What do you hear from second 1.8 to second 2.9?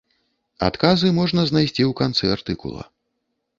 ў канцы артыкула.